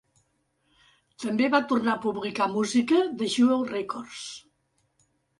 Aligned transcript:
També 1.23 1.49
va 1.55 1.59
tornar 1.71 1.93
a 1.97 2.01
publicar 2.05 2.47
música 2.53 3.01
de 3.19 3.27
Jewel 3.33 3.61
Records. 3.73 4.23